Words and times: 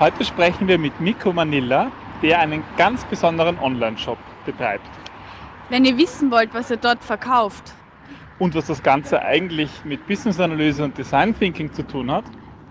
Heute 0.00 0.24
sprechen 0.24 0.68
wir 0.68 0.78
mit 0.78 1.00
Miko 1.00 1.32
Manila, 1.32 1.90
der 2.22 2.38
einen 2.38 2.62
ganz 2.76 3.04
besonderen 3.04 3.58
Online-Shop 3.58 4.18
betreibt. 4.46 4.88
Wenn 5.70 5.84
ihr 5.84 5.98
wissen 5.98 6.30
wollt, 6.30 6.54
was 6.54 6.70
er 6.70 6.76
dort 6.76 7.02
verkauft, 7.02 7.74
Und 8.38 8.54
was 8.54 8.66
das 8.66 8.84
Ganze 8.84 9.20
eigentlich 9.22 9.70
mit 9.84 10.06
Business-Analyse 10.06 10.84
und 10.84 10.96
Design 10.96 11.36
Thinking 11.36 11.72
zu 11.72 11.84
tun 11.84 12.12
hat, 12.12 12.22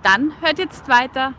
dann 0.04 0.32
hört 0.40 0.60
jetzt 0.60 0.88
weiter. 0.88 1.34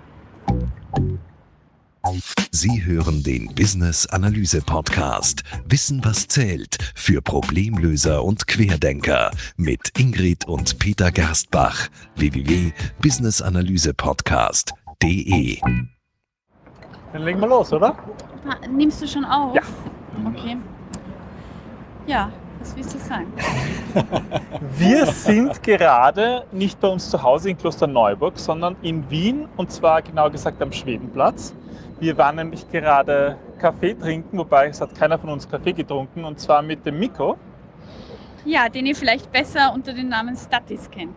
Sie 2.50 2.84
hören 2.84 3.23
den 3.23 3.55
Business 3.55 4.07
Analyse 4.07 4.61
Podcast. 4.61 5.43
Wissen 5.66 6.05
was 6.05 6.29
zählt 6.29 6.77
für 6.95 7.23
Problemlöser 7.23 8.23
und 8.23 8.46
Querdenker 8.46 9.30
mit 9.57 9.98
Ingrid 9.98 10.46
und 10.46 10.79
Peter 10.79 11.11
Gerstbach. 11.11 11.89
Www.businessanalysepodcast.de 12.16 14.88
dann 17.12 17.23
legen 17.23 17.41
wir 17.41 17.48
los, 17.48 17.73
oder? 17.73 17.95
Ah, 18.47 18.66
Nimmst 18.69 19.01
du 19.02 19.06
schon 19.06 19.25
auf? 19.25 19.55
Ja. 19.55 19.62
Okay. 20.27 20.56
Ja, 22.06 22.30
was 22.59 22.75
willst 22.77 22.95
du 22.95 22.98
sagen? 22.98 23.33
Wir 24.79 25.06
sind 25.06 25.62
gerade 25.62 26.45
nicht 26.51 26.80
bei 26.80 26.89
uns 26.89 27.11
zu 27.11 27.23
Hause 27.23 27.51
in 27.51 27.59
Klosterneuburg, 27.59 28.39
sondern 28.39 28.77
in 28.83 29.09
Wien 29.11 29.48
und 29.56 29.70
zwar 29.70 30.03
genau 30.03 30.30
gesagt 30.30 30.61
am 30.62 30.73
Schwedenplatz. 30.73 31.55
Wir 32.01 32.17
waren 32.17 32.37
nämlich 32.37 32.69
gerade 32.70 33.37
Kaffee 33.59 33.95
trinken, 33.95 34.39
wobei 34.39 34.69
es 34.69 34.80
hat 34.80 34.95
keiner 34.95 35.19
von 35.19 35.30
uns 35.30 35.48
Kaffee 35.48 35.73
getrunken 35.73 36.25
und 36.25 36.41
zwar 36.41 36.62
mit 36.62 36.84
dem 36.87 36.98
Miko. 36.98 37.37
Ja, 38.45 38.69
den 38.69 38.87
ihr 38.87 38.97
vielleicht 38.97 39.30
besser 39.30 39.73
unter 39.75 39.92
dem 39.92 40.09
Namen 40.09 40.37
Statis 40.37 40.91
kennt. 40.91 41.17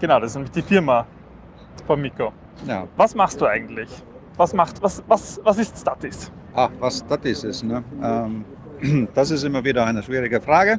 Genau, 0.00 0.18
das 0.18 0.30
ist 0.30 0.36
nämlich 0.36 0.52
die 0.52 0.62
Firma 0.62 1.06
von 1.86 2.00
Miko. 2.00 2.32
Ja, 2.66 2.86
Was 2.96 3.14
machst 3.14 3.40
du 3.40 3.46
eigentlich? 3.46 3.88
Was 4.36 4.52
macht, 4.54 4.82
was, 4.82 5.02
was, 5.06 5.40
was 5.44 5.58
ist 5.58 5.78
Statis? 5.78 6.30
ach, 6.54 6.70
was 6.78 7.04
das 7.06 7.44
ist. 7.44 7.62
Ne? 7.64 7.82
Ähm, 8.02 8.44
das 9.14 9.30
ist 9.30 9.44
immer 9.44 9.64
wieder 9.64 9.86
eine 9.86 10.02
schwierige 10.02 10.40
Frage. 10.40 10.78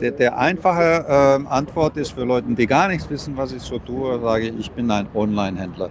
Der, 0.00 0.12
der 0.12 0.38
einfache 0.38 1.04
ähm, 1.08 1.48
Antwort 1.48 1.96
ist 1.96 2.12
für 2.12 2.24
Leute, 2.24 2.52
die 2.54 2.66
gar 2.66 2.88
nichts 2.88 3.10
wissen, 3.10 3.36
was 3.36 3.52
ich 3.52 3.62
so 3.62 3.78
tue, 3.78 4.20
sage 4.20 4.48
ich, 4.48 4.58
ich 4.58 4.70
bin 4.70 4.90
ein 4.90 5.08
Online-Händler. 5.12 5.90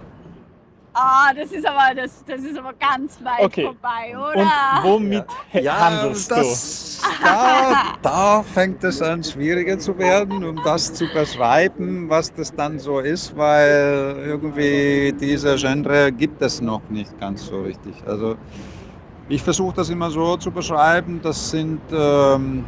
Ah, 1.00 1.32
das 1.32 1.52
ist 1.52 1.64
aber 1.64 1.94
das, 1.94 2.24
das 2.26 2.40
ist 2.42 2.58
aber 2.58 2.72
ganz 2.72 3.22
weit 3.22 3.44
Okay. 3.44 3.64
vorbei, 3.66 4.16
Und 4.34 4.42
oder? 4.42 4.82
womit 4.82 5.24
handelst 5.54 6.28
du? 6.28 6.34
das, 6.34 7.00
da, 7.22 7.82
da 8.02 8.42
fängt 8.42 8.82
es 8.82 9.00
an, 9.00 9.22
schwieriger 9.22 9.78
zu 9.78 9.96
werden, 9.96 10.42
um 10.42 10.56
das 10.64 10.92
zu 10.92 11.06
beschreiben, 11.06 12.08
was 12.08 12.32
das 12.34 12.52
dann 12.52 12.80
so 12.80 12.98
ist, 12.98 13.36
weil 13.36 14.16
irgendwie 14.26 15.14
diese 15.20 15.54
Genre 15.54 16.10
gibt 16.10 16.42
es 16.42 16.60
noch 16.60 16.82
nicht 16.90 17.16
ganz 17.20 17.46
so 17.46 17.60
richtig. 17.62 17.94
Also 18.04 18.34
ich 19.28 19.40
versuche 19.42 19.76
das 19.76 19.90
immer 19.90 20.10
so 20.10 20.36
zu 20.36 20.50
beschreiben, 20.50 21.20
das 21.22 21.50
sind 21.50 21.80
ähm, 21.92 22.64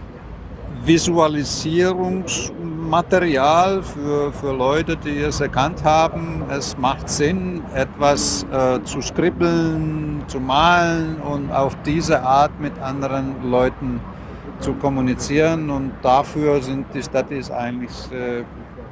Visualisierungsmaterial 2.90 3.82
für, 3.82 4.32
für 4.32 4.52
Leute, 4.52 4.96
die 4.96 5.20
es 5.20 5.40
erkannt 5.40 5.84
haben. 5.84 6.42
Es 6.50 6.76
macht 6.76 7.08
Sinn, 7.08 7.62
etwas 7.74 8.44
äh, 8.52 8.82
zu 8.82 9.00
skribbeln, 9.00 10.22
zu 10.26 10.40
malen 10.40 11.16
und 11.20 11.52
auf 11.52 11.76
diese 11.84 12.20
Art 12.22 12.58
mit 12.60 12.76
anderen 12.80 13.48
Leuten 13.48 14.00
zu 14.58 14.74
kommunizieren. 14.74 15.70
Und 15.70 15.92
dafür 16.02 16.60
sind 16.60 16.86
die 16.92 17.02
Studies 17.02 17.50
eigentlich 17.50 18.10
äh, 18.12 18.42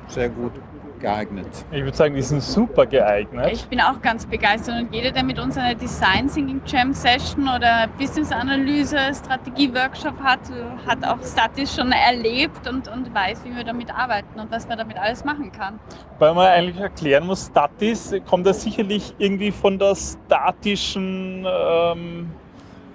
sehr 0.06 0.28
gut 0.28 0.52
geeignet. 0.98 1.46
Ich 1.70 1.82
würde 1.82 1.96
sagen, 1.96 2.14
die 2.14 2.22
sind 2.22 2.42
super 2.42 2.86
geeignet. 2.86 3.50
Ich 3.52 3.66
bin 3.66 3.80
auch 3.80 4.00
ganz 4.02 4.27
begeistert 4.27 4.80
und 4.80 4.92
jeder, 4.94 5.10
der 5.12 5.22
mit 5.24 5.38
uns 5.38 5.56
eine 5.56 5.74
Design 5.77 6.28
Thinking 6.32 6.60
Jam 6.66 6.92
Session 6.92 7.44
oder 7.48 7.86
Business 7.98 8.30
Analyse 8.32 8.98
Strategie 9.14 9.72
Workshop 9.74 10.18
hat, 10.22 10.40
hat 10.86 11.05
auch 11.06 11.18
Statis 11.24 11.74
schon 11.74 11.92
erlebt 11.92 12.68
und, 12.68 12.89
und 12.89 13.14
weiß, 13.14 13.45
wie 13.45 13.55
wir 13.56 13.64
damit 13.64 13.95
arbeiten 13.95 14.39
und 14.40 14.50
was 14.50 14.68
man 14.68 14.78
damit 14.78 14.98
alles 14.98 15.24
machen 15.24 15.50
kann. 15.52 15.78
Weil 16.18 16.34
man 16.34 16.46
eigentlich 16.46 16.78
erklären 16.80 17.27
muss, 17.27 17.46
Statis 17.46 18.14
kommt 18.28 18.46
ja 18.46 18.52
sicherlich 18.52 19.14
irgendwie 19.18 19.50
von 19.52 19.78
der 19.78 19.94
statischen 19.94 21.46
ähm, 21.46 22.30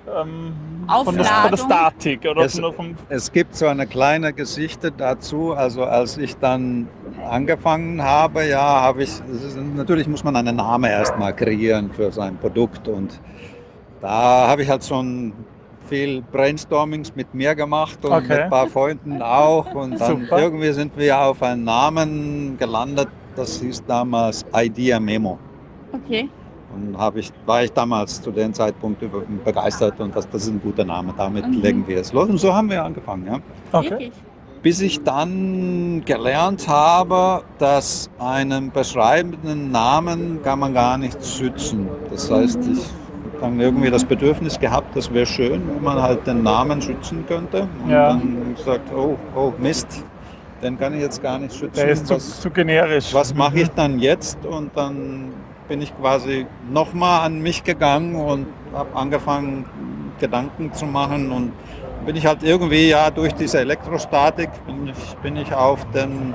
ähm, 0.05 0.53
von, 1.05 1.15
der, 1.15 1.25
von 1.25 1.51
der. 1.51 1.57
Statik 1.57 2.25
oder 2.29 2.41
Es- 2.43 2.59
von, 2.59 2.73
vom, 2.73 2.95
Es 3.07 3.31
gibt 3.31 3.55
so 3.55 3.67
eine 3.67 3.87
kleine 3.87 4.33
Geschichte 4.33 4.91
dazu. 4.91 5.53
Also 5.53 5.85
als 5.85 6.17
ich 6.17 6.35
dann 6.37 6.89
angefangen 7.29 8.01
habe, 8.01 8.47
ja, 8.47 8.59
habe 8.81 9.03
ich, 9.03 9.11
natürlich 9.75 10.07
muss 10.07 10.23
man 10.23 10.35
einen 10.35 10.55
Namen 10.55 10.89
erstmal 10.89 11.35
kreieren 11.35 11.89
für 11.91 12.11
sein 12.11 12.37
Produkt 12.37 12.87
und 12.87 13.19
da 14.01 14.47
habe 14.47 14.63
ich 14.63 14.69
halt 14.69 14.83
schon 14.85 15.33
viel 15.87 16.21
Brainstormings 16.31 17.15
mit 17.15 17.33
mir 17.33 17.55
gemacht 17.55 18.03
und 18.05 18.11
Okay. 18.13 18.27
mit 18.27 18.39
ein 18.39 18.49
paar 18.49 18.67
Freunden 18.67 19.21
auch 19.21 19.73
und 19.73 19.99
dann 19.99 20.21
Super. 20.21 20.39
irgendwie 20.41 20.71
sind 20.73 20.95
wir 20.97 21.19
auf 21.19 21.41
einen 21.43 21.63
Namen 21.63 22.57
gelandet, 22.57 23.07
das 23.35 23.59
hieß 23.61 23.83
damals 23.85 24.45
Idea 24.53 24.99
Memo. 24.99 25.37
Okay. 25.91 26.29
Und 26.75 26.97
habe 26.97 27.19
ich, 27.19 27.31
war 27.45 27.63
ich 27.63 27.71
damals 27.71 28.19
zu 28.21 28.31
dem 28.31 28.51
Zeitpunkt 28.53 29.01
über, 29.01 29.21
begeistert 29.45 29.99
und 29.99 30.15
das, 30.15 30.27
das 30.29 30.43
ist 30.43 30.49
ein 30.49 30.61
guter 30.61 30.83
Name, 30.83 31.13
damit 31.15 31.47
Mhm. 31.47 31.61
legen 31.61 31.83
wir 31.87 31.99
es 31.99 32.11
los. 32.13 32.27
Und 32.29 32.37
so 32.39 32.51
haben 32.53 32.69
wir 32.69 32.83
angefangen. 32.83 33.27
Ja 33.27 33.39
okay. 33.79 34.11
Bis 34.63 34.79
ich 34.79 35.03
dann 35.03 36.03
gelernt 36.05 36.69
habe, 36.69 37.43
dass 37.59 38.09
einen 38.17 38.71
beschreibenden 38.71 39.71
Namen 39.71 40.39
kann 40.41 40.59
man 40.59 40.73
gar 40.73 40.97
nicht 40.97 41.23
schützen. 41.25 41.89
Das 42.09 42.31
heißt, 42.31 42.59
ich 42.71 42.79
habe 42.79 43.41
dann 43.41 43.59
irgendwie 43.59 43.91
das 43.91 44.05
Bedürfnis 44.05 44.57
gehabt, 44.57 44.95
das 44.95 45.13
wäre 45.13 45.25
schön, 45.25 45.61
wenn 45.67 45.83
man 45.83 46.01
halt 46.01 46.25
den 46.25 46.43
Namen 46.43 46.81
schützen 46.81 47.25
könnte. 47.27 47.67
Und 47.83 47.91
Ja. 47.91 48.11
dann 48.11 48.55
gesagt, 48.55 48.89
oh, 48.95 49.17
oh 49.35 49.51
Mist, 49.57 50.01
den 50.61 50.79
kann 50.79 50.93
ich 50.93 51.01
jetzt 51.01 51.21
gar 51.21 51.39
nicht 51.39 51.53
schützen. 51.53 51.75
Der 51.75 51.89
ist 51.89 52.07
zu, 52.07 52.15
was 52.15 52.39
zu 52.39 52.49
generisch. 52.49 53.13
was 53.13 53.33
mache 53.35 53.59
ich 53.59 53.69
dann 53.71 53.99
jetzt? 53.99 54.45
Und 54.45 54.71
dann 54.77 55.33
bin 55.67 55.81
ich 55.81 55.93
quasi 55.97 56.45
nochmal 56.71 57.25
an 57.25 57.41
mich 57.41 57.65
gegangen 57.65 58.15
und 58.15 58.47
habe 58.73 58.95
angefangen, 58.95 59.65
Gedanken 60.19 60.71
zu 60.71 60.85
machen 60.85 61.31
und 61.33 61.51
bin 62.05 62.15
ich 62.15 62.25
halt 62.25 62.43
irgendwie 62.43 62.89
ja 62.89 63.09
durch 63.09 63.33
diese 63.33 63.59
Elektrostatik 63.59 64.49
bin 64.65 64.87
ich, 64.87 65.15
bin 65.17 65.35
ich 65.35 65.53
auf 65.53 65.85
den 65.91 66.33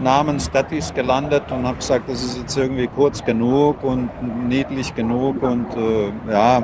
Namen 0.00 0.38
Statis 0.38 0.94
gelandet 0.94 1.44
und 1.50 1.66
habe 1.66 1.78
gesagt, 1.78 2.08
das 2.08 2.22
ist 2.22 2.38
jetzt 2.38 2.56
irgendwie 2.56 2.86
kurz 2.86 3.24
genug 3.24 3.82
und 3.82 4.08
niedlich 4.48 4.94
genug 4.94 5.42
und 5.42 5.66
äh, 5.76 6.12
ja, 6.32 6.62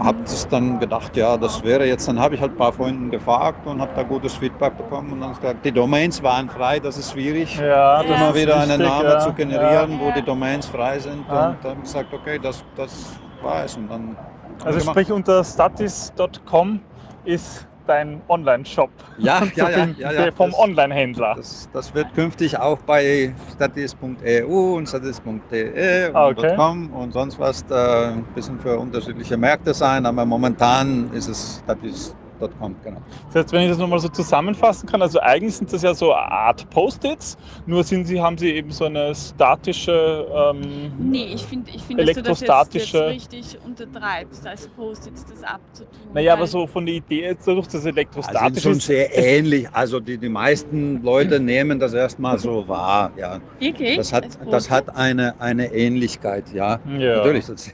habe 0.00 0.18
das 0.22 0.48
dann 0.48 0.78
gedacht, 0.80 1.16
ja, 1.16 1.36
das 1.36 1.62
wäre 1.62 1.86
jetzt, 1.86 2.08
dann 2.08 2.18
habe 2.18 2.34
ich 2.34 2.40
halt 2.40 2.52
ein 2.52 2.56
paar 2.56 2.72
Freunden 2.72 3.10
gefragt 3.10 3.66
und 3.66 3.80
habe 3.80 3.90
da 3.94 4.02
gutes 4.02 4.34
Feedback 4.34 4.76
bekommen 4.76 5.12
und 5.12 5.20
dann 5.20 5.34
gesagt, 5.34 5.64
die 5.64 5.72
Domains 5.72 6.22
waren 6.22 6.48
frei, 6.48 6.80
das 6.80 6.96
ist 6.98 7.12
schwierig 7.12 7.58
Ja, 7.58 8.02
das 8.02 8.06
immer 8.16 8.30
ist 8.30 8.34
wieder 8.42 8.56
einen 8.60 8.70
wichtig, 8.70 8.86
Namen 8.86 9.10
ja. 9.10 9.18
zu 9.18 9.32
generieren, 9.32 9.98
wo 10.00 10.06
Ja. 10.08 10.14
die 10.14 10.22
Domains 10.22 10.66
frei 10.66 10.98
sind. 10.98 11.18
Und 11.20 11.26
dann 11.28 11.56
habe 11.62 11.76
ich 11.76 11.82
gesagt, 11.82 12.12
okay, 12.14 12.38
das, 12.42 12.64
das 12.76 13.12
war 13.42 13.64
es. 13.64 13.76
Und 13.76 13.90
dann 13.90 14.16
Also 14.64 14.80
sprich 14.80 15.12
unter 15.12 15.44
statis.com 15.44 16.80
ist 17.24 17.66
dein 17.86 18.20
Online-Shop 18.28 18.90
ja, 19.18 19.42
ja, 19.54 19.70
ja, 19.70 19.86
ja, 19.96 20.12
ja, 20.12 20.32
vom 20.32 20.52
Online-Händler. 20.54 21.34
Das, 21.36 21.68
das 21.72 21.94
wird 21.94 22.12
künftig 22.14 22.58
auch 22.58 22.78
bei 22.78 23.32
statis.eu 23.54 24.76
und 24.76 24.88
statis.de 24.88 26.10
Ah, 26.12 26.26
und 26.26 26.38
okay. 26.38 26.56
.com 26.56 26.90
und 26.92 27.12
sonst 27.12 27.38
was 27.38 27.64
ein 27.70 28.24
bisschen 28.34 28.58
für 28.58 28.78
unterschiedliche 28.78 29.36
Märkte 29.36 29.72
sein, 29.72 30.04
aber 30.04 30.24
momentan 30.24 31.10
ist 31.12 31.28
es 31.28 31.62
statis.com, 31.64 32.25
genau. 32.38 33.00
Das 33.26 33.34
heißt, 33.44 33.52
wenn 33.52 33.62
ich 33.62 33.68
das 33.70 33.78
nochmal 33.78 33.98
so 33.98 34.08
zusammenfassen 34.08 34.88
kann, 34.88 35.02
also 35.02 35.20
eigentlich 35.20 35.56
sind 35.56 35.72
das 35.72 35.82
ja 35.82 35.94
so 35.94 36.12
eine 36.12 36.30
Art 36.30 36.68
Post-its, 36.70 37.36
nur 37.66 37.82
sind 37.84 38.04
sie, 38.06 38.20
haben 38.20 38.36
sie 38.38 38.50
eben 38.52 38.70
so 38.70 38.84
eine 38.84 39.14
statische, 39.14 40.26
ähm, 40.34 40.92
Nee, 40.98 41.32
ich 41.34 41.44
finde, 41.44 41.70
ich 41.70 41.82
find, 41.82 42.00
dass 42.00 42.06
du 42.14 42.22
das 42.22 42.40
jetzt, 42.40 42.74
jetzt 42.74 42.94
Elektrostatische- 42.94 43.06
richtig 43.08 43.58
untertreibst, 43.64 44.46
als 44.46 44.68
Post-its 44.68 45.24
das 45.26 45.42
abzutun. 45.42 45.88
naja, 46.14 46.34
aber 46.34 46.46
so 46.46 46.66
von 46.66 46.84
der 46.86 46.96
Idee 46.96 47.22
jetzt 47.22 47.46
durch 47.46 47.66
das 47.66 47.74
Also 47.76 47.84
sind 47.84 47.96
Elektrostatisch 47.96 48.62
schon 48.62 48.80
sehr 48.80 49.16
ähnlich. 49.16 49.68
Also 49.72 50.00
die, 50.00 50.18
die 50.18 50.28
meisten 50.28 51.02
Leute 51.02 51.40
nehmen 51.40 51.78
das 51.78 51.92
erstmal 51.94 52.38
so 52.38 52.66
wahr. 52.68 53.10
Ja. 53.16 53.40
Wirklich? 53.58 53.96
Das 53.96 54.12
hat, 54.12 54.26
das 54.50 54.70
hat 54.70 54.94
eine, 54.96 55.34
eine 55.40 55.72
Ähnlichkeit, 55.72 56.52
ja. 56.52 56.78
Ja. 56.98 57.16
Natürlich. 57.18 57.46
Das, 57.46 57.72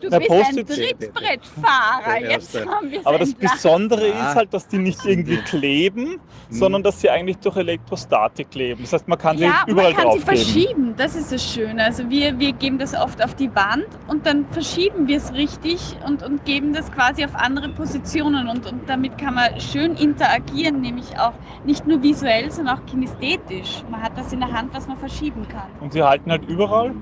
Du 0.00 0.08
Na, 0.10 0.18
bist 0.18 0.30
ein 0.30 0.66
Trittbrettfahrer. 0.66 2.20
Jetzt 2.30 2.58
haben 2.66 2.90
wir 2.90 3.06
aber 3.06 3.18
das. 3.18 3.34
Besondere 3.34 4.08
Ja. 4.08 4.30
ist 4.30 4.34
halt, 4.36 4.52
dass 4.54 4.66
die 4.66 4.78
nicht 4.78 5.04
irgendwie 5.04 5.36
die- 5.36 5.42
kleben, 5.42 6.04
Mhm. 6.04 6.18
sondern 6.50 6.82
dass 6.82 7.00
sie 7.00 7.10
eigentlich 7.10 7.38
durch 7.38 7.56
Elektrostatik 7.56 8.50
kleben. 8.50 8.82
Das 8.82 8.92
heißt, 8.92 9.08
man 9.08 9.18
kann 9.18 9.36
sie 9.38 9.44
ja, 9.44 9.64
überall 9.66 9.92
man 9.92 10.02
kann 10.02 10.12
sie 10.12 10.18
draufkleben. 10.24 10.52
verschieben. 10.54 10.94
Das 10.96 11.14
ist 11.14 11.32
das 11.32 11.42
Schöne. 11.52 11.84
Also 11.84 12.08
wir, 12.10 12.38
wir 12.38 12.52
geben 12.52 12.78
das 12.78 12.94
oft 12.94 13.22
auf 13.22 13.34
die 13.34 13.54
Wand 13.54 13.86
und 14.08 14.26
dann 14.26 14.46
verschieben 14.50 15.06
wir 15.06 15.16
es 15.18 15.32
richtig 15.32 15.96
und, 16.06 16.22
und 16.22 16.44
geben 16.44 16.72
das 16.72 16.90
quasi 16.92 17.24
auf 17.24 17.34
andere 17.34 17.68
Positionen. 17.70 18.48
Und, 18.48 18.66
und 18.70 18.88
damit 18.88 19.16
kann 19.18 19.34
man 19.34 19.60
schön 19.60 19.94
interagieren, 19.96 20.80
nämlich 20.80 21.18
auch 21.18 21.32
nicht 21.64 21.86
nur 21.86 22.02
visuell, 22.02 22.50
sondern 22.50 22.78
auch 22.78 22.86
kinesthetisch. 22.86 23.82
Man 23.90 24.02
hat 24.02 24.16
das 24.16 24.32
in 24.32 24.40
der 24.40 24.52
Hand, 24.52 24.74
was 24.74 24.86
man 24.86 24.96
verschieben 24.98 25.46
kann. 25.48 25.68
Und 25.80 25.92
sie 25.92 26.02
halten 26.02 26.30
halt 26.30 26.48
überall. 26.48 26.92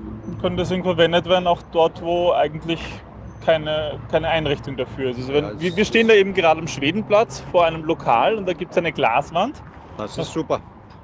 Das 0.57 0.71
irgendwo 0.71 0.89
verwendet 0.89 1.27
werden, 1.27 1.47
auch 1.47 1.61
dort, 1.71 2.01
wo 2.01 2.31
eigentlich 2.33 2.79
keine, 3.45 3.99
keine 4.11 4.27
Einrichtung 4.27 4.77
dafür 4.77 5.11
ist. 5.11 5.17
Also 5.17 5.33
wenn, 5.33 5.45
Ja, 5.45 5.59
wir, 5.59 5.75
wir 5.75 5.85
stehen 5.85 6.07
da 6.07 6.13
eben 6.13 6.33
gerade 6.33 6.59
am 6.59 6.67
Schwedenplatz 6.67 7.41
vor 7.51 7.65
einem 7.65 7.83
Lokal 7.83 8.35
und 8.35 8.47
da 8.47 8.53
gibt 8.53 8.71
es 8.71 8.77
eine 8.77 8.91
Glaswand. 8.91 9.61
Das 9.97 10.17
ist 10.17 10.31
super. 10.31 10.61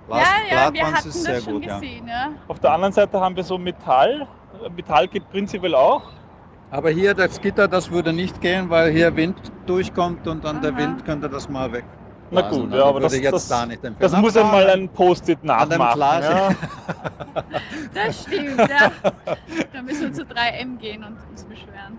Ja, 0.10 0.18
ja, 0.18 0.22
wir 0.66 0.72
Glaswand 0.72 0.98
hatten 0.98 1.10
ist 1.10 1.16
das 1.16 1.24
sehr 1.24 1.42
schon 1.42 1.54
gut, 1.54 1.66
ja. 1.66 1.80
gesehen. 1.80 2.08
Ja. 2.08 2.30
Auf 2.48 2.60
der 2.60 2.72
anderen 2.72 2.94
Seite 2.94 3.20
haben 3.20 3.36
wir 3.36 3.44
so 3.44 3.58
Metall. 3.58 4.28
Metall 4.76 5.08
geht 5.08 5.30
prinzipiell 5.30 5.76
auch. 5.76 6.04
Aber 6.72 6.90
hier 6.90 7.14
das 7.14 7.40
Gitter, 7.40 7.68
das 7.68 7.92
würde 7.92 8.12
nicht 8.12 8.42
gehen, 8.42 8.70
weil 8.70 8.92
hier 8.92 9.16
Wind 9.16 9.38
durchkommt 9.66 10.28
und 10.28 10.44
dann 10.44 10.62
der 10.62 10.72
Aha. 10.74 10.80
Wind 10.80 11.06
könnte 11.06 11.30
das 11.30 11.48
mal 11.50 11.72
weg. 11.72 11.86
Na 12.32 12.42
gut, 12.42 12.64
Also 12.66 12.78
ja, 12.78 12.86
aber 12.86 13.00
das, 13.02 13.16
jetzt 13.18 13.32
das, 13.34 13.48
da 13.48 13.66
nicht 13.66 13.82
das 14.00 14.12
muss 14.18 14.34
da- 14.34 14.42
einmal 14.42 14.68
ein 14.70 14.90
Post-it 14.90 15.44
nachmachen. 15.44 16.00
Ja. 16.00 16.50
Das 17.94 18.24
stimmt, 18.24 18.58
ja. 18.58 18.92
Da 19.74 19.82
müssen 19.82 20.02
wir 20.04 20.14
zu 20.14 20.24
3M 20.24 20.78
gehen 20.78 21.04
und 21.04 21.18
uns 21.30 21.44
beschweren. 21.44 21.98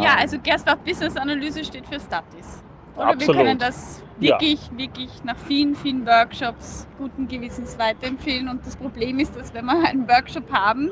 Ja, 0.00 0.16
also 0.18 0.38
Gerstbach 0.38 0.76
Business 0.78 1.16
Analyse 1.16 1.64
steht 1.64 1.86
für 1.86 1.98
Statis. 2.00 2.62
Oder 2.96 3.08
Absolut. 3.08 3.28
wir 3.36 3.44
können 3.44 3.58
das 3.58 4.02
Ja. 4.20 4.32
wirklich, 4.40 4.60
wirklich 4.76 5.10
nach 5.24 5.36
vielen, 5.36 5.74
vielen 5.74 6.06
Workshops 6.06 6.86
guten 6.98 7.28
Gewissens 7.28 7.78
weiterempfehlen. 7.78 8.48
Und 8.48 8.66
das 8.66 8.76
Problem 8.76 9.18
ist, 9.18 9.36
dass 9.36 9.52
wenn 9.54 9.64
wir 9.66 9.86
einen 9.86 10.08
Workshop 10.08 10.50
haben, 10.52 10.90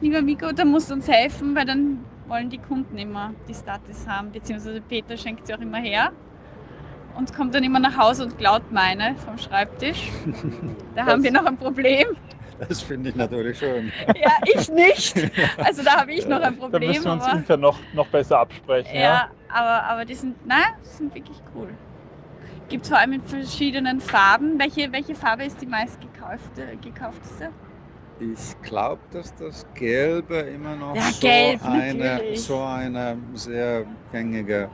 lieber 0.00 0.22
Miko, 0.22 0.52
dann 0.52 0.68
musst 0.68 0.90
du 0.90 0.94
uns 0.94 1.08
helfen, 1.08 1.54
weil 1.56 1.64
dann 1.66 2.04
wollen 2.28 2.50
die 2.50 2.58
Kunden 2.58 2.98
immer 2.98 3.32
die 3.48 3.54
Statis 3.54 4.06
haben, 4.08 4.30
beziehungsweise 4.32 4.80
Peter 4.80 5.16
schenkt 5.16 5.46
sie 5.46 5.54
auch 5.54 5.60
immer 5.60 5.78
her 5.78 6.10
und 7.18 7.34
kommt 7.34 7.54
dann 7.54 7.64
immer 7.64 7.78
nach 7.78 7.96
Hause 7.96 8.24
und 8.24 8.38
klaut 8.38 8.70
meine 8.72 9.14
vom 9.24 9.38
Schreibtisch. 9.38 10.10
Da 10.94 11.06
haben 11.06 11.22
wir 11.22 11.32
noch 11.32 11.44
ein 11.46 11.56
Problem. 11.56 12.08
Das 12.68 12.80
finde 12.80 13.10
ich 13.10 13.16
natürlich 13.16 13.58
schön. 13.58 13.92
Ja, 14.16 14.30
ich 14.44 14.68
nicht. 14.70 15.30
Also 15.58 15.82
da 15.82 16.00
habe 16.00 16.12
ich 16.12 16.26
noch 16.26 16.40
ein 16.40 16.54
Da 16.54 16.60
Problem. 16.60 16.88
müssen 16.88 17.04
wir 17.04 17.12
uns 17.12 17.24
aber, 17.24 17.36
intern 17.38 17.60
noch, 17.60 17.78
noch 17.92 18.06
besser 18.08 18.38
absprechen. 18.40 18.98
ja, 18.98 19.28
aber, 19.52 19.84
aber 19.84 20.04
die 20.06 20.14
sind, 20.14 20.36
na, 20.46 20.56
die 20.82 20.88
sind 20.88 21.14
wirklich 21.14 21.36
cool. 21.54 21.68
Gibt 22.68 22.84
es 22.84 22.88
vor 22.88 22.98
allem 22.98 23.12
in 23.12 23.20
verschiedenen 23.22 24.00
Farben. 24.00 24.58
Welche, 24.58 24.90
welche 24.90 25.14
Farbe 25.14 25.44
ist 25.44 25.60
die 25.60 25.66
meist 25.66 25.98
gekaufte, 26.00 26.66
gekaufteste? 26.82 27.50
Ich 28.18 28.60
glaube, 28.62 29.00
dass 29.12 29.34
das 29.34 29.66
Gelbe 29.74 30.36
immer 30.36 30.74
noch 30.74 30.96
Ja, 30.96 31.02
so, 31.02 31.20
gelb, 31.20 31.62
eine, 31.62 31.94
natürlich. 32.14 32.42
so 32.42 32.58
eine 32.62 33.18
sehr 33.34 33.84
gängige 34.10 34.70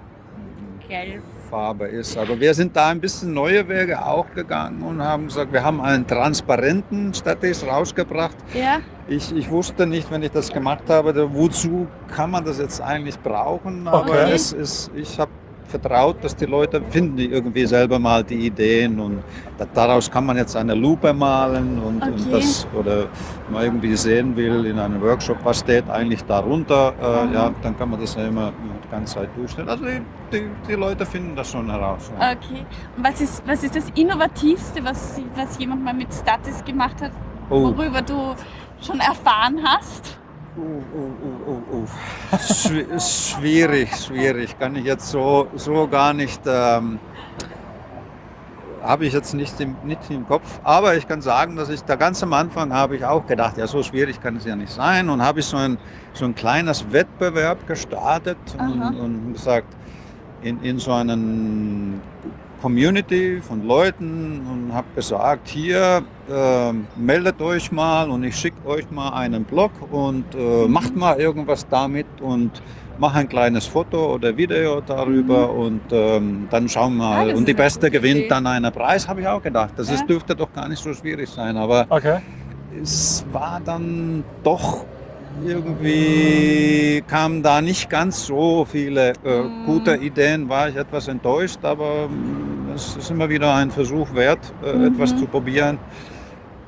Gelb. 0.89 1.23
Farbe 1.51 1.87
ist. 1.87 2.17
Aber 2.17 2.39
wir 2.41 2.55
sind 2.55 2.75
da 2.75 2.89
ein 2.89 3.01
bisschen 3.01 3.35
neue 3.35 3.69
Wege 3.69 4.03
auch 4.05 4.27
gegangen 4.35 4.83
und 4.83 5.03
haben 5.03 5.27
gesagt, 5.27 5.53
wir 5.53 5.63
haben 5.63 5.81
einen 5.83 6.07
transparenten 6.07 7.13
Statis 7.13 7.65
rausgebracht. 7.67 8.37
Ja, 8.55 8.79
Ich, 9.09 9.35
ich 9.37 9.51
wusste 9.51 9.87
nicht, 9.87 10.11
wenn 10.11 10.23
ich 10.23 10.31
das 10.31 10.51
gemacht 10.53 10.85
habe, 10.89 11.15
wozu 11.35 11.87
kann 12.15 12.31
man 12.31 12.45
das 12.45 12.59
jetzt 12.59 12.81
eigentlich 12.81 13.19
brauchen. 13.19 13.87
Aber 13.87 14.11
Okay. 14.13 14.33
es 14.33 14.53
ist, 14.53 14.91
ich 14.95 15.19
habe 15.21 15.31
vertraut, 15.73 16.17
dass 16.23 16.35
die 16.37 16.47
Leute 16.47 16.81
finden 16.91 17.17
die 17.17 17.27
irgendwie 17.37 17.67
selber 17.67 17.99
mal 17.99 18.23
die 18.23 18.47
Ideen 18.47 19.01
und 19.01 19.17
da, 19.59 19.65
daraus 19.81 20.11
kann 20.11 20.25
man 20.27 20.37
jetzt 20.37 20.55
eine 20.57 20.75
Lupe 20.75 21.13
malen 21.13 21.69
und, 21.87 22.03
Okay. 22.03 22.13
und 22.13 22.33
das 22.33 22.67
oder 22.79 22.97
wenn 23.45 23.53
man 23.55 23.63
irgendwie 23.65 23.97
sehen 23.97 24.37
will 24.37 24.67
in 24.67 24.79
einem 24.79 25.01
Workshop, 25.03 25.39
was 25.45 25.61
steht 25.61 25.89
eigentlich 25.91 26.23
darunter, 26.25 26.93
äh, 27.03 27.27
Mhm. 27.27 27.35
ja, 27.35 27.51
dann 27.63 27.77
kann 27.79 27.91
man 27.91 28.01
das 28.01 28.15
ja 28.15 28.25
immer 28.27 28.53
die 28.85 28.89
ganze 28.91 29.15
Zeit 29.15 29.29
durchstellen. 29.37 29.69
Also 29.69 29.85
die, 29.85 30.01
die, 30.33 30.43
die 30.69 30.75
Leute 30.75 31.05
finden 31.07 31.35
das 31.35 31.51
schon 31.51 31.71
heraus. 31.71 32.11
Ja. 32.21 32.33
okay. 32.33 32.65
Und 32.97 33.05
was 33.05 33.21
ist, 33.21 33.43
was 33.47 33.65
ist 33.65 33.75
das 33.75 33.87
Innovativste, 33.95 34.85
was, 34.85 35.21
was 35.37 35.59
jemand 35.59 35.83
mal 35.85 35.95
mit 35.95 36.09
Statis 36.15 36.63
gemacht 36.65 37.01
hat, 37.03 37.13
Oh. 37.51 37.65
worüber 37.65 38.01
du 38.03 38.35
schon 38.81 38.99
erfahren 39.01 39.59
hast? 39.65 40.19
Uh, 40.55 40.61
uh, 40.61 41.77
uh. 41.77 41.87
Schwi- 42.37 43.01
schwierig, 43.01 43.97
schwierig. 43.97 44.59
Kann 44.59 44.77
ich 44.77 44.85
jetzt 44.85 45.09
so, 45.09 45.49
so 45.55 45.89
gar 45.89 46.13
nicht, 46.13 46.41
ähm, 46.47 46.99
habe 48.83 49.07
ich 49.07 49.15
jetzt 49.15 49.33
nicht 49.33 49.59
im, 49.61 49.77
nicht 49.85 50.11
im 50.11 50.27
Kopf. 50.27 50.61
Aber 50.63 50.95
ich 50.95 51.09
kann 51.09 51.23
sagen, 51.23 51.57
dass 51.57 51.71
ich 51.71 51.81
da 51.83 51.97
ganz 51.97 52.23
am 52.23 52.35
Anfang 52.35 52.73
habe 52.75 52.97
ich 52.97 53.05
auch 53.05 53.27
gedacht, 53.27 53.57
ja, 53.57 53.67
so 53.67 53.83
schwierig 53.83 54.21
kann 54.21 54.37
es 54.37 54.45
ja 54.45 54.55
nicht 54.55 54.73
sein. 54.73 55.09
Und 55.09 55.23
habe 55.23 55.41
ich 55.41 55.47
so 55.47 55.57
ein, 55.57 55.79
so 56.13 56.27
ein 56.27 56.35
kleines 56.35 56.93
Wettbewerb 56.93 57.67
gestartet 57.67 58.37
und, 58.59 58.83
und 59.01 59.33
gesagt, 59.33 59.69
in, 60.43 60.63
in 60.63 60.79
so 60.79 60.93
einen 60.93 62.03
Community 62.63 63.41
von 63.43 63.67
Leuten 63.67 64.41
und 64.51 64.73
habe 64.73 64.87
gesagt, 64.95 65.49
hier 65.49 66.03
ähm, 66.31 66.87
meldet 66.97 67.43
euch 67.43 67.73
mal 67.73 68.09
und 68.09 68.23
ich 68.23 68.37
schicke 68.37 68.65
euch 68.67 68.89
mal 68.91 69.11
einen 69.11 69.43
Blog 69.45 69.73
und 69.91 70.25
äh, 70.35 70.69
macht 70.69 70.95
mal 70.97 71.19
irgendwas 71.21 71.67
damit 71.69 72.07
und 72.21 72.63
mache 72.99 73.19
ein 73.19 73.29
kleines 73.29 73.67
Foto 73.67 74.15
oder 74.15 74.37
Video 74.37 74.81
darüber 74.81 75.51
und 75.53 75.81
ähm, 75.91 76.47
dann 76.51 76.69
schauen 76.69 76.97
wir 76.99 77.05
Ah, 77.05 77.17
mal. 77.17 77.29
das 77.31 77.37
und 77.39 77.49
die 77.49 77.55
Beste 77.55 77.91
gewinnt 77.91 78.21
Idee. 78.21 78.29
dann 78.29 78.47
einen 78.47 78.71
Preis, 78.73 79.09
habe 79.09 79.21
ich 79.23 79.27
auch 79.27 79.43
gedacht. 79.43 79.73
Das 79.77 79.89
Ja. 79.89 79.97
ist, 79.97 80.09
dürfte 80.09 80.37
doch 80.37 80.53
gar 80.53 80.69
nicht 80.69 80.83
so 80.83 80.95
schwierig 80.95 81.29
sein, 81.29 81.57
aber 81.57 81.87
Okay. 81.89 82.19
es 82.81 83.25
war 83.33 83.61
dann 83.65 84.23
doch 84.45 84.85
irgendwie 85.45 87.03
kamen 87.09 87.43
da 87.43 87.61
nicht 87.61 87.89
ganz 87.91 88.27
so 88.27 88.65
viele 88.65 89.15
äh, 89.25 89.43
Mm. 89.43 89.67
gute 89.67 89.97
Ideen, 89.97 90.49
war 90.49 90.69
ich 90.69 90.77
etwas 90.77 91.09
enttäuscht, 91.09 91.59
aber 91.63 92.09
es 92.75 92.97
ist 92.97 93.11
immer 93.11 93.29
wieder 93.29 93.55
ein 93.55 93.71
Versuch 93.71 94.13
wert, 94.15 94.53
äh, 94.65 94.73
Mhm. 94.73 94.95
etwas 94.95 95.17
zu 95.17 95.27
probieren. 95.27 95.79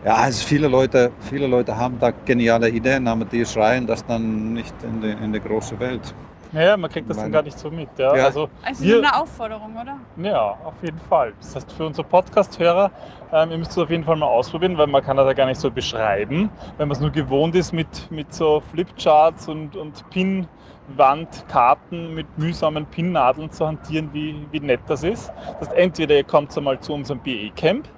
Ja, 0.04 0.14
also 0.16 0.44
viele 0.46 0.68
Leute, 0.68 1.12
viele 1.20 1.46
Leute 1.46 1.76
haben 1.76 1.98
da 1.98 2.10
geniale 2.24 2.68
Ideen, 2.68 3.08
aber 3.08 3.24
die 3.24 3.44
schreien 3.46 3.86
das 3.86 4.04
dann 4.04 4.52
nicht 4.52 4.74
in 4.82 5.00
die, 5.00 5.10
in 5.24 5.32
die 5.32 5.40
große 5.40 5.78
Welt. 5.80 6.14
Naja, 6.52 6.76
man 6.76 6.88
kriegt 6.90 7.08
das 7.10 7.16
dann 7.16 7.26
Mein- 7.26 7.32
gar 7.32 7.42
nicht 7.42 7.58
so 7.58 7.68
mit. 7.70 7.88
Ja? 7.98 8.14
Ja. 8.14 8.24
Also, 8.26 8.48
Also 8.62 8.84
Wir- 8.84 8.96
so 8.96 9.02
eine 9.02 9.16
Aufforderung, 9.20 9.74
oder? 9.80 9.96
Ja, 10.22 10.50
auf 10.64 10.74
jeden 10.82 11.00
Fall. 11.08 11.32
Das 11.40 11.56
heißt, 11.56 11.72
für 11.72 11.86
unsere 11.86 12.06
Podcast-Hörer, 12.06 12.90
ähm, 13.32 13.50
ihr 13.50 13.58
müsst 13.58 13.72
es 13.72 13.78
auf 13.78 13.90
jeden 13.90 14.04
Fall 14.04 14.14
mal 14.16 14.26
ausprobieren, 14.26 14.76
weil 14.78 14.86
man 14.86 15.02
kann 15.02 15.16
das 15.16 15.26
ja 15.26 15.32
gar 15.32 15.46
nicht 15.46 15.60
so 15.60 15.68
beschreiben. 15.70 16.50
Wenn 16.76 16.86
man 16.88 16.94
es 16.94 17.00
nur 17.00 17.10
gewohnt 17.10 17.56
ist, 17.56 17.72
mit, 17.72 17.88
mit 18.12 18.32
so 18.32 18.62
Flipcharts 18.72 19.48
und, 19.48 19.74
und 19.74 20.04
Pinwandkarten 20.88 22.14
mit 22.14 22.26
mühsamen 22.38 22.86
Pinnadeln 22.86 23.50
zu 23.50 23.66
hantieren, 23.66 24.10
wie, 24.12 24.46
wie 24.50 24.60
nett 24.60 24.80
das 24.86 25.02
ist. 25.02 25.32
Das 25.60 25.68
heißt, 25.68 25.78
entweder 25.78 26.16
ihr 26.16 26.24
kommt 26.24 26.56
einmal 26.56 26.78
zu 26.80 26.92
unserem 26.94 27.20
BE-Camp, 27.20 27.88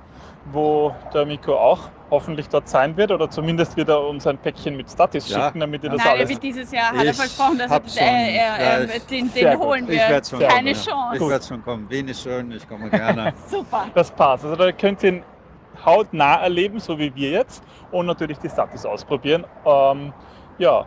wo 0.52 0.94
der 1.12 1.26
Mikro 1.26 1.56
auch 1.58 1.80
hoffentlich 2.08 2.48
dort 2.48 2.68
sein 2.68 2.96
wird, 2.96 3.10
oder 3.10 3.28
zumindest 3.28 3.76
wird 3.76 3.88
er 3.88 4.00
uns 4.00 4.26
ein 4.28 4.38
Päckchen 4.38 4.76
mit 4.76 4.88
Statis 4.88 5.28
Ja. 5.28 5.46
schicken, 5.46 5.58
damit 5.58 5.82
ihr 5.82 5.90
das 5.90 5.98
Nein, 5.98 6.06
er 6.06 6.12
alles... 6.12 6.28
wird 6.30 6.42
dieses 6.44 6.70
Jahr, 6.70 6.90
hat 6.92 7.04
er 7.04 7.10
Ich 7.10 7.16
versprochen, 7.16 7.58
dass 7.58 7.70
er, 7.70 7.80
schon. 7.88 7.98
äh, 7.98 8.36
er, 8.36 8.60
Ja, 8.60 8.76
äh, 8.78 8.96
ich- 8.96 9.06
den, 9.06 9.32
den 9.34 9.58
holen 9.58 9.84
Ich 9.84 9.90
wir. 9.90 10.08
werde 10.08 10.26
schon 10.28 10.38
Keine 10.38 10.52
kommen, 10.54 10.66
ja. 10.66 10.72
Chance. 10.92 11.16
Ich 11.24 11.28
werde 11.30 11.44
schon 11.44 11.64
kommen. 11.64 11.90
Wien 11.90 12.06
ist 12.08 12.22
schön, 12.22 12.52
ich 12.52 12.68
komme 12.68 12.90
gerne. 12.90 13.32
Super. 13.48 13.86
Das 13.92 14.10
passt. 14.12 14.44
Also 14.44 14.54
da 14.54 14.70
könnt 14.70 15.02
ihr 15.02 15.14
ihn 15.14 15.22
hautnah 15.84 16.36
erleben, 16.42 16.78
so 16.78 16.96
wie 16.96 17.12
wir 17.14 17.30
jetzt, 17.30 17.64
und 17.90 18.06
natürlich 18.06 18.38
die 18.38 18.48
Statis 18.48 18.86
ausprobieren. 18.86 19.44
Ähm, 19.64 20.12
ja, 20.58 20.86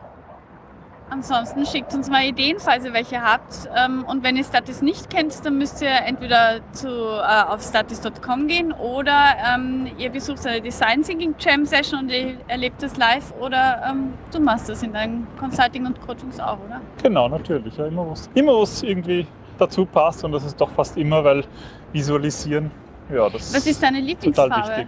Ansonsten 1.09 1.65
schickt 1.65 1.93
uns 1.93 2.09
mal 2.09 2.23
Ideen, 2.23 2.57
falls 2.59 2.85
ihr 2.85 2.93
welche 2.93 3.21
habt. 3.21 3.67
Ähm, 3.75 4.03
Und 4.07 4.23
wenn 4.23 4.37
ihr 4.37 4.43
Statis 4.43 4.81
nicht 4.81 5.09
kennt, 5.09 5.43
dann 5.45 5.57
müsst 5.57 5.81
ihr 5.81 5.89
entweder 6.05 6.59
zu, 6.71 6.87
äh, 6.87 7.43
auf 7.47 7.61
statis.com 7.63 8.47
gehen 8.47 8.71
oder 8.73 9.35
ähm, 9.55 9.87
ihr 9.97 10.09
besucht 10.11 10.45
eine 10.45 10.61
Design 10.61 11.01
Thinking 11.03 11.35
Jam 11.39 11.65
Session 11.65 12.01
und 12.01 12.09
ihr 12.11 12.37
erlebt 12.47 12.81
das 12.83 12.95
live 12.97 13.33
oder 13.39 13.81
ähm, 13.89 14.13
du 14.31 14.39
machst 14.39 14.69
das 14.69 14.83
in 14.83 14.93
deinen 14.93 15.27
Consulting 15.39 15.85
und 15.85 15.99
Coachings 16.01 16.39
auch, 16.39 16.57
oder? 16.65 16.81
genau, 17.01 17.27
natürlich. 17.27 17.75
Ja, 17.77 17.87
immer 17.87 18.09
was, 18.09 18.29
immer 18.35 18.53
was 18.61 18.83
irgendwie 18.83 19.25
dazu 19.57 19.85
passt 19.85 20.23
und 20.23 20.31
das 20.31 20.45
ist 20.45 20.59
doch 20.61 20.69
fast 20.71 20.95
immer, 20.97 21.23
weil 21.23 21.43
visualisieren, 21.91 22.71
ja, 23.11 23.27
das 23.29 23.53
Was 23.53 23.65
ist 23.65 23.81
deine 23.81 23.97
total 23.97 24.07
Lieblingsfarbe? 24.07 24.67
wichtig. 24.69 24.87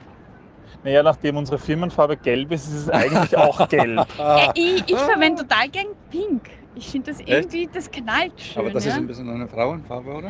Naja, 0.83 1.03
nachdem 1.03 1.37
unsere 1.37 1.59
Firmenfarbe 1.59 2.17
gelb 2.17 2.51
ist, 2.51 2.67
ist 2.67 2.73
es 2.73 2.89
eigentlich 2.89 3.37
auch 3.37 3.67
gelb. 3.69 4.07
Äh, 4.19 4.49
ich 4.55 4.83
ich 4.87 4.97
verwende 4.97 5.43
total 5.43 5.69
gern 5.69 5.87
Pink. 6.09 6.49
Ich 6.73 6.87
finde 6.87 7.11
das 7.11 7.19
irgendwie, 7.19 7.69
das 7.71 7.91
knallt 7.91 8.31
schön. 8.39 8.61
Aber 8.61 8.71
das 8.71 8.85
ja? 8.85 8.91
ist 8.91 8.97
ein 8.97 9.07
bisschen 9.07 9.29
eine 9.29 9.45
Frauenfarbe, 9.47 10.09
oder? 10.09 10.29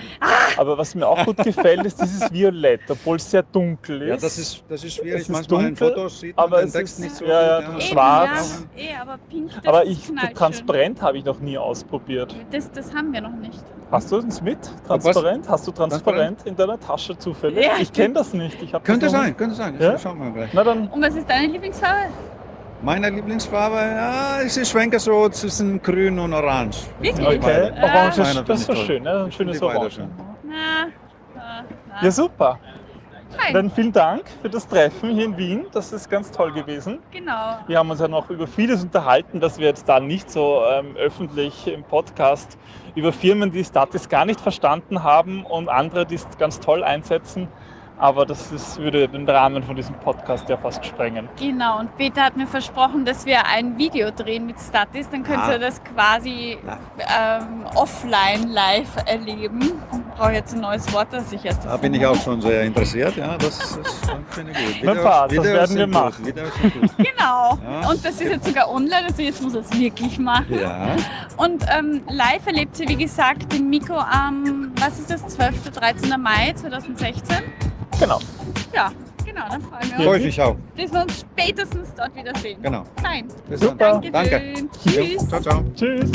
Aber 0.58 0.76
was 0.78 0.96
mir 0.96 1.08
auch 1.08 1.24
gut 1.24 1.38
gefällt, 1.38 1.86
ist 1.86 2.02
dieses 2.02 2.32
Violett, 2.34 2.82
obwohl 2.90 3.18
es 3.18 3.30
sehr 3.30 3.44
dunkel 3.44 4.02
ist. 4.02 4.08
Ja, 4.10 4.16
das 4.18 4.38
ist, 4.40 4.64
das 4.68 4.84
ist 4.84 4.96
schwierig. 4.96 5.16
Es 5.16 5.22
ist 5.22 5.30
Manchmal 5.30 5.62
in 5.62 5.76
dunkel, 5.76 5.88
Fotos 5.90 6.20
sieht 6.20 6.36
man 6.36 6.46
aber 6.46 6.58
den 6.60 6.68
es 6.68 6.74
Text 6.74 6.94
ist- 6.96 7.00
nicht 7.00 7.16
so 7.16 7.26
ja, 7.26 7.42
ja, 7.44 7.60
gut. 7.62 7.70
Eben, 7.76 7.82
schwarz. 7.82 8.66
Ja, 8.76 8.82
eh, 8.84 8.96
aber 9.00 9.20
Pink, 9.30 9.52
das 9.56 9.66
Aber 9.68 9.86
ich, 9.86 10.04
knallt 10.08 10.36
transparent 10.36 11.02
habe 11.02 11.18
ich 11.20 11.26
noch 11.26 11.40
nie 11.40 11.58
ausprobiert. 11.60 12.36
Das, 12.52 12.72
das 12.72 12.92
haben 12.94 13.14
wir 13.14 13.22
noch 13.22 13.36
nicht. 13.36 13.64
Hast 13.92 14.12
du 14.12 14.18
uns 14.18 14.42
mit? 14.42 14.58
Transparent? 14.88 15.48
Hast 15.48 15.68
du 15.68 15.72
transparent 15.72 16.40
in 16.46 16.56
deiner 16.56 16.80
Tasche 16.80 17.18
zufällig? 17.18 17.66
Ja. 17.66 17.74
Ich 17.80 17.92
kenne 17.94 18.14
das 18.16 18.34
nicht. 18.34 18.62
Ich 18.64 18.72
Könnte 18.72 19.06
das 19.06 19.14
noch 19.14 19.20
sein, 19.22 19.38
könnte 19.38 19.56
sein. 19.56 19.76
Ja? 19.80 19.98
Schauen 20.00 20.18
wir 20.20 20.32
gleich. 20.32 20.46
nicht. 20.46 20.54
Na 20.56 20.64
dann, 20.64 20.88
Und 20.88 21.02
was 21.04 21.14
ist 21.14 21.30
deine 21.30 21.48
Lieblingsfarbe? 21.52 22.10
Meine 22.84 23.12
Lieblingsfarbe, 23.12 23.76
ja, 23.76 24.42
ich 24.42 24.68
schwenke 24.68 25.00
so 25.00 25.30
zwischen 25.30 25.80
grün 25.84 26.18
und 26.18 26.34
orange. 26.34 26.88
Wirklich? 27.00 27.28
okay. 27.28 27.72
Orange 27.80 28.18
Meine 28.18 28.22
ist, 28.22 28.28
finde 28.28 28.44
das 28.44 28.60
ist 28.62 28.66
so 28.66 28.74
toll. 28.74 28.86
schön, 28.86 29.04
ne? 29.04 29.24
ein 29.26 29.32
schönes 29.32 29.62
Orange. 29.62 29.92
schön. 29.92 30.10
Na, 30.44 30.88
na, 31.36 31.64
na. 31.88 32.04
Ja, 32.04 32.12
super. 32.12 32.60
Fein. 33.38 33.54
Dann 33.54 33.72
vielen 33.72 33.92
Dank 33.92 34.24
für 34.42 34.50
das 34.50 34.68
Treffen 34.68 35.12
hier 35.12 35.26
in 35.26 35.38
Wien. 35.38 35.66
Das 35.72 35.94
ist 35.94 36.10
ganz 36.10 36.32
toll 36.32 36.52
gewesen. 36.52 37.00
Genau. 37.12 37.60
Wir 37.68 37.78
haben 37.78 37.90
uns 37.90 38.00
ja 38.02 38.08
noch 38.08 38.30
über 38.30 38.48
vieles 38.48 38.84
unterhalten, 38.84 39.40
das 39.40 39.60
wir 39.60 39.68
jetzt 39.68 39.88
da 39.88 40.00
nicht 40.00 40.30
so 40.30 40.64
ähm, 40.70 40.98
öffentlich 40.98 41.68
im 41.68 41.84
Podcast 41.84 42.58
über 42.96 43.14
Firmen, 43.14 43.52
die 43.52 43.64
Statis 43.64 44.10
gar 44.10 44.26
nicht 44.26 44.42
verstanden 44.42 45.04
haben 45.04 45.46
und 45.46 45.70
andere, 45.70 46.06
die 46.06 46.16
es 46.16 46.28
ganz 46.40 46.60
toll 46.60 46.84
einsetzen. 46.84 47.48
Aber 48.02 48.26
das 48.26 48.52
ist, 48.52 48.80
würde 48.80 49.08
den 49.08 49.30
Rahmen 49.30 49.62
von 49.62 49.76
diesem 49.76 49.94
Podcast 49.96 50.50
ja 50.50 50.58
fast 50.58 50.84
sprengen. 50.84 51.30
Genau, 51.40 51.78
und 51.80 51.96
Peter 51.98 52.24
hat 52.24 52.36
mir 52.36 52.48
versprochen, 52.48 53.06
dass 53.06 53.28
wir 53.28 53.46
ein 53.46 53.78
Video 53.78 54.10
drehen 54.10 54.48
mit 54.48 54.56
Statis. 54.60 55.08
Dann 55.12 55.22
könnt 55.22 55.44
Ah. 55.44 55.52
ihr 55.54 55.60
das 55.60 55.80
quasi 55.84 56.58
ähm, 56.98 57.66
offline 57.76 58.50
live 58.50 58.90
erleben. 59.06 59.62
Ich 59.92 60.18
brauche 60.18 60.32
jetzt 60.34 60.56
ein 60.56 60.62
neues 60.62 60.92
Wort, 60.94 61.10
das 61.12 61.32
ich 61.32 61.46
erst 61.46 61.64
Da 61.64 61.78
bin 61.78 61.94
ich 61.94 62.04
auch 62.04 62.16
schon 62.16 62.42
sehr 62.42 62.64
interessiert. 62.64 63.16
Ja, 63.18 63.38
das, 63.38 63.80
das 63.84 64.02
finde 64.30 64.52
ich 64.52 64.82
gut. 64.82 65.04
Passt, 65.04 65.38
das 65.38 65.44
werden 65.46 65.78
wir 65.78 65.88
machen. 65.88 66.26
Gut. 66.26 66.36
Genau. 66.98 67.58
Ja. 67.64 67.90
Und 67.90 68.04
das 68.04 68.14
ist 68.20 68.24
jetzt 68.24 68.48
sogar 68.48 68.68
online, 68.72 69.06
also 69.08 69.22
jetzt 69.22 69.44
muss 69.44 69.54
er 69.54 69.62
es 69.62 69.80
wirklich 69.80 70.18
machen. 70.18 70.60
Ja, 70.60 70.96
Und 71.38 71.64
ähm, 71.78 72.02
live 72.10 72.48
erlebt 72.48 72.80
ihr, 72.80 72.90
wie 72.90 72.96
gesagt, 72.96 73.54
den 73.54 73.70
Miko 73.70 73.94
am, 73.96 74.72
was 74.80 74.98
ist 75.00 75.12
das, 75.12 75.28
12. 75.28 75.70
13. 75.70 76.20
Mai 76.20 76.54
2016? 76.56 77.38
Genau. 78.02 78.20
Ja, 78.74 78.92
genau, 79.24 79.48
dann 79.48 79.62
freuen 79.62 79.90
wir 79.90 79.96
freue 79.98 80.08
uns, 80.08 80.18
ich 80.18 80.26
mich 80.26 80.42
auch. 80.42 80.56
bis 80.76 80.92
wir 80.92 81.02
uns 81.04 81.20
spätestens 81.20 81.94
dort 81.96 82.16
wiedersehen. 82.16 82.60
Genau. 82.62 82.84
Fein. 83.02 83.28
Bis 83.48 83.60
dann. 83.60 83.70
Super. 83.70 84.02
Danke. 84.02 84.12
Danke. 84.12 84.54
Tschüss. 84.84 85.28
Ciao, 85.28 85.40
ciao. 85.42 85.64
Tschüss. 85.76 86.12